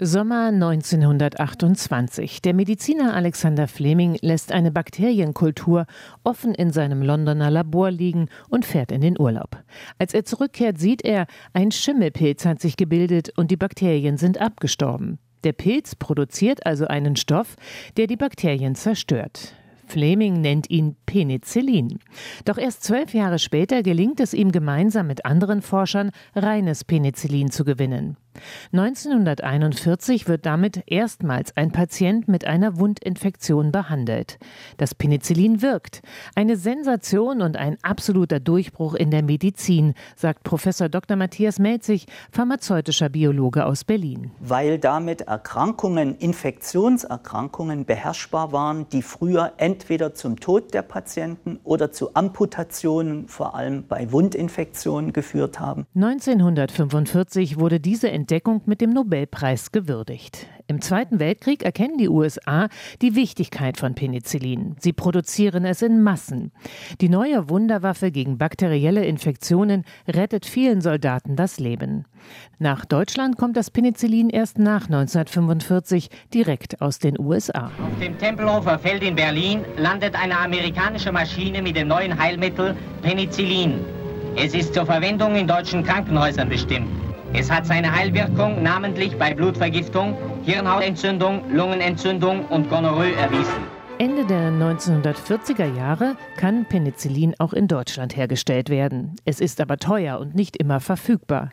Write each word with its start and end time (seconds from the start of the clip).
Sommer 0.00 0.52
1928. 0.52 2.40
Der 2.42 2.54
Mediziner 2.54 3.14
Alexander 3.14 3.66
Fleming 3.66 4.16
lässt 4.20 4.52
eine 4.52 4.70
Bakterienkultur 4.70 5.86
offen 6.22 6.54
in 6.54 6.70
seinem 6.70 7.02
Londoner 7.02 7.50
Labor 7.50 7.90
liegen 7.90 8.28
und 8.48 8.64
fährt 8.64 8.92
in 8.92 9.00
den 9.00 9.18
Urlaub. 9.18 9.60
Als 9.98 10.14
er 10.14 10.24
zurückkehrt, 10.24 10.78
sieht 10.78 11.04
er, 11.04 11.26
ein 11.52 11.72
Schimmelpilz 11.72 12.44
hat 12.44 12.60
sich 12.60 12.76
gebildet 12.76 13.36
und 13.36 13.50
die 13.50 13.56
Bakterien 13.56 14.18
sind 14.18 14.40
abgestorben. 14.40 15.18
Der 15.42 15.52
Pilz 15.52 15.96
produziert 15.96 16.64
also 16.64 16.86
einen 16.86 17.16
Stoff, 17.16 17.56
der 17.96 18.06
die 18.06 18.16
Bakterien 18.16 18.76
zerstört. 18.76 19.52
Fleming 19.88 20.40
nennt 20.40 20.70
ihn 20.70 20.94
Penicillin. 21.06 21.98
Doch 22.44 22.58
erst 22.58 22.84
zwölf 22.84 23.14
Jahre 23.14 23.40
später 23.40 23.82
gelingt 23.82 24.20
es 24.20 24.32
ihm 24.32 24.52
gemeinsam 24.52 25.08
mit 25.08 25.24
anderen 25.24 25.60
Forschern, 25.60 26.12
reines 26.36 26.84
Penicillin 26.84 27.50
zu 27.50 27.64
gewinnen. 27.64 28.16
1941 28.72 30.28
wird 30.28 30.46
damit 30.46 30.82
erstmals 30.86 31.56
ein 31.56 31.72
Patient 31.72 32.28
mit 32.28 32.46
einer 32.46 32.78
Wundinfektion 32.78 33.72
behandelt. 33.72 34.38
Das 34.76 34.94
Penicillin 34.94 35.62
wirkt. 35.62 36.02
Eine 36.34 36.56
Sensation 36.56 37.42
und 37.42 37.56
ein 37.56 37.78
absoluter 37.82 38.40
Durchbruch 38.40 38.94
in 38.94 39.10
der 39.10 39.22
Medizin, 39.22 39.94
sagt 40.16 40.42
Professor 40.44 40.88
Dr. 40.88 41.16
Matthias 41.16 41.58
Melzig, 41.58 42.06
pharmazeutischer 42.30 43.08
Biologe 43.08 43.66
aus 43.66 43.84
Berlin. 43.84 44.30
Weil 44.40 44.78
damit 44.78 45.22
Erkrankungen, 45.22 46.16
Infektionserkrankungen 46.16 47.84
beherrschbar 47.84 48.52
waren, 48.52 48.88
die 48.90 49.02
früher 49.02 49.52
entweder 49.56 50.14
zum 50.14 50.38
Tod 50.38 50.74
der 50.74 50.82
Patienten 50.82 51.58
oder 51.64 51.90
zu 51.90 52.14
Amputationen, 52.14 53.28
vor 53.28 53.54
allem 53.54 53.86
bei 53.86 54.12
Wundinfektionen, 54.12 55.12
geführt 55.12 55.58
haben. 55.58 55.86
1945 55.94 57.58
wurde 57.58 57.80
diese 57.80 58.10
Entdeckung 58.10 58.27
Entdeckung 58.28 58.60
mit 58.66 58.82
dem 58.82 58.90
Nobelpreis 58.90 59.72
gewürdigt. 59.72 60.48
Im 60.66 60.82
Zweiten 60.82 61.18
Weltkrieg 61.18 61.62
erkennen 61.62 61.96
die 61.96 62.10
USA 62.10 62.68
die 63.00 63.14
Wichtigkeit 63.14 63.78
von 63.78 63.94
Penicillin. 63.94 64.76
Sie 64.80 64.92
produzieren 64.92 65.64
es 65.64 65.80
in 65.80 66.02
Massen. 66.02 66.52
Die 67.00 67.08
neue 67.08 67.48
Wunderwaffe 67.48 68.10
gegen 68.10 68.36
bakterielle 68.36 69.06
Infektionen 69.06 69.86
rettet 70.06 70.44
vielen 70.44 70.82
Soldaten 70.82 71.36
das 71.36 71.58
Leben. 71.58 72.04
Nach 72.58 72.84
Deutschland 72.84 73.38
kommt 73.38 73.56
das 73.56 73.70
Penicillin 73.70 74.28
erst 74.28 74.58
nach 74.58 74.84
1945 74.84 76.10
direkt 76.34 76.82
aus 76.82 76.98
den 76.98 77.18
USA. 77.18 77.70
Auf 77.82 77.98
dem 77.98 78.18
Tempelhofer 78.18 78.78
Feld 78.78 79.02
in 79.04 79.14
Berlin 79.14 79.64
landet 79.78 80.14
eine 80.14 80.36
amerikanische 80.36 81.12
Maschine 81.12 81.62
mit 81.62 81.76
dem 81.76 81.88
neuen 81.88 82.18
Heilmittel 82.18 82.76
Penicillin. 83.00 83.86
Es 84.36 84.52
ist 84.52 84.74
zur 84.74 84.84
Verwendung 84.84 85.34
in 85.34 85.46
deutschen 85.46 85.82
Krankenhäusern 85.82 86.50
bestimmt. 86.50 87.07
Es 87.34 87.50
hat 87.50 87.66
seine 87.66 87.94
Heilwirkung 87.94 88.62
namentlich 88.62 89.16
bei 89.18 89.34
Blutvergiftung, 89.34 90.16
Hirnhautentzündung, 90.44 91.42
Lungenentzündung 91.52 92.46
und 92.46 92.70
Gonorrhoe 92.70 93.14
erwiesen. 93.16 93.78
Ende 93.98 94.24
der 94.24 94.50
1940er 94.52 95.76
Jahre 95.76 96.16
kann 96.36 96.64
Penicillin 96.66 97.34
auch 97.38 97.52
in 97.52 97.66
Deutschland 97.66 98.16
hergestellt 98.16 98.70
werden. 98.70 99.16
Es 99.24 99.40
ist 99.40 99.60
aber 99.60 99.76
teuer 99.76 100.20
und 100.20 100.36
nicht 100.36 100.56
immer 100.56 100.78
verfügbar. 100.78 101.50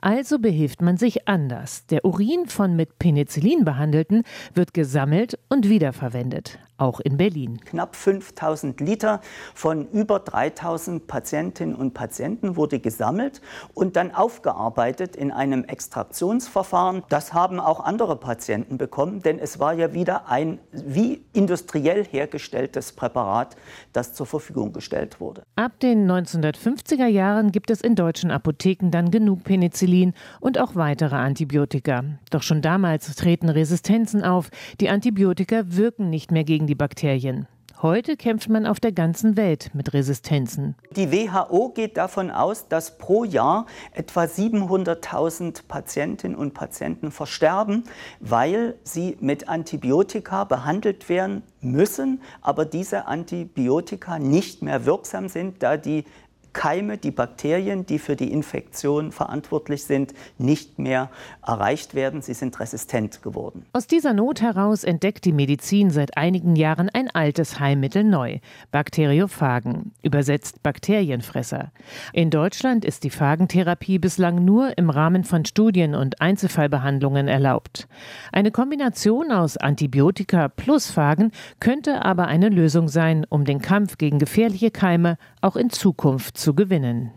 Also 0.00 0.38
behilft 0.38 0.82
man 0.82 0.96
sich 0.96 1.26
anders. 1.26 1.86
Der 1.86 2.04
Urin 2.04 2.46
von 2.46 2.76
mit 2.76 3.00
Penicillin 3.00 3.64
behandelten 3.64 4.22
wird 4.54 4.72
gesammelt 4.72 5.36
und 5.48 5.68
wiederverwendet, 5.68 6.60
auch 6.80 7.00
in 7.00 7.16
Berlin. 7.16 7.60
Knapp 7.64 7.96
5000 7.96 8.80
Liter 8.80 9.20
von 9.54 9.88
über 9.90 10.18
3000 10.18 11.06
Patientinnen 11.06 11.74
und 11.74 11.94
Patienten 11.94 12.56
wurde 12.56 12.78
gesammelt 12.78 13.40
und 13.74 13.96
dann 13.96 14.14
aufgearbeitet 14.14 15.16
in 15.16 15.30
einem 15.30 15.64
Extraktionsverfahren. 15.64 17.02
Das 17.08 17.32
haben 17.32 17.60
auch 17.60 17.80
andere 17.80 18.16
Patienten 18.16 18.78
bekommen, 18.78 19.22
denn 19.22 19.38
es 19.38 19.58
war 19.58 19.72
ja 19.72 19.92
wieder 19.92 20.28
ein 20.28 20.58
wie 20.72 21.22
Industrie 21.32 21.80
industriell 21.80 22.04
hergestelltes 22.04 22.92
Präparat, 22.92 23.56
das 23.92 24.14
zur 24.14 24.26
Verfügung 24.26 24.72
gestellt 24.72 25.20
wurde. 25.20 25.42
Ab 25.56 25.78
den 25.80 26.10
1950er 26.10 27.06
Jahren 27.06 27.52
gibt 27.52 27.70
es 27.70 27.80
in 27.80 27.94
deutschen 27.94 28.30
Apotheken 28.30 28.90
dann 28.90 29.10
genug 29.10 29.44
Penicillin 29.44 30.14
und 30.40 30.58
auch 30.58 30.74
weitere 30.74 31.16
Antibiotika. 31.16 32.04
Doch 32.30 32.42
schon 32.42 32.62
damals 32.62 33.14
treten 33.14 33.48
Resistenzen 33.48 34.22
auf. 34.22 34.50
Die 34.80 34.88
Antibiotika 34.88 35.62
wirken 35.66 36.10
nicht 36.10 36.30
mehr 36.30 36.44
gegen 36.44 36.66
die 36.70 36.76
Bakterien. 36.76 37.48
Heute 37.82 38.16
kämpft 38.16 38.48
man 38.48 38.64
auf 38.64 38.78
der 38.78 38.92
ganzen 38.92 39.36
Welt 39.36 39.70
mit 39.74 39.92
Resistenzen. 39.92 40.76
Die 40.94 41.10
WHO 41.10 41.70
geht 41.70 41.96
davon 41.96 42.30
aus, 42.30 42.68
dass 42.68 42.96
pro 42.96 43.24
Jahr 43.24 43.66
etwa 43.92 44.24
700.000 44.24 45.62
Patientinnen 45.66 46.36
und 46.36 46.54
Patienten 46.54 47.10
versterben, 47.10 47.84
weil 48.20 48.76
sie 48.84 49.16
mit 49.20 49.48
Antibiotika 49.48 50.44
behandelt 50.44 51.08
werden 51.08 51.42
müssen, 51.60 52.20
aber 52.42 52.66
diese 52.66 53.06
Antibiotika 53.06 54.18
nicht 54.18 54.62
mehr 54.62 54.84
wirksam 54.84 55.28
sind, 55.28 55.62
da 55.62 55.76
die 55.76 56.04
Keime, 56.52 56.98
die 56.98 57.10
Bakterien, 57.10 57.86
die 57.86 57.98
für 57.98 58.16
die 58.16 58.32
Infektion 58.32 59.12
verantwortlich 59.12 59.84
sind, 59.84 60.14
nicht 60.38 60.78
mehr 60.78 61.10
erreicht 61.46 61.94
werden. 61.94 62.22
Sie 62.22 62.34
sind 62.34 62.58
resistent 62.58 63.22
geworden. 63.22 63.66
Aus 63.72 63.86
dieser 63.86 64.12
Not 64.12 64.40
heraus 64.40 64.84
entdeckt 64.84 65.24
die 65.24 65.32
Medizin 65.32 65.90
seit 65.90 66.16
einigen 66.16 66.56
Jahren 66.56 66.88
ein 66.88 67.10
altes 67.10 67.60
Heilmittel 67.60 68.04
neu, 68.04 68.38
Bakteriophagen, 68.72 69.92
übersetzt 70.02 70.62
Bakterienfresser. 70.62 71.72
In 72.12 72.30
Deutschland 72.30 72.84
ist 72.84 73.04
die 73.04 73.10
Phagentherapie 73.10 73.98
bislang 73.98 74.44
nur 74.44 74.76
im 74.76 74.90
Rahmen 74.90 75.24
von 75.24 75.44
Studien 75.44 75.94
und 75.94 76.20
Einzelfallbehandlungen 76.20 77.28
erlaubt. 77.28 77.88
Eine 78.32 78.50
Kombination 78.50 79.30
aus 79.30 79.56
Antibiotika 79.56 80.48
plus 80.48 80.90
Phagen 80.90 81.32
könnte 81.60 82.04
aber 82.04 82.26
eine 82.26 82.48
Lösung 82.48 82.88
sein, 82.88 83.26
um 83.28 83.44
den 83.44 83.60
Kampf 83.60 83.98
gegen 83.98 84.18
gefährliche 84.18 84.70
Keime 84.70 85.16
auch 85.40 85.56
in 85.56 85.70
Zukunft 85.70 86.38
zu 86.40 86.54
gewinnen. 86.54 87.12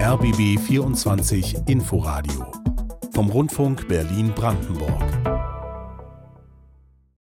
RBB 0.00 0.58
24 0.58 1.68
Inforadio 1.68 2.46
vom 3.12 3.28
Rundfunk 3.28 3.86
Berlin-Brandenburg. 3.86 5.37